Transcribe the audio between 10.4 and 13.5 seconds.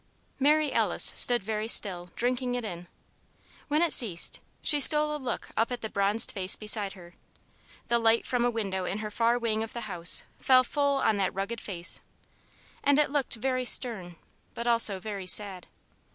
full on that rugged face, and it looked